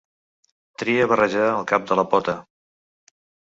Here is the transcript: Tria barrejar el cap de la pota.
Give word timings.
Tria 0.83 1.05
barrejar 1.11 1.45
el 1.59 1.69
cap 1.73 1.87
de 1.93 2.01
la 2.01 2.07
pota. 2.17 2.37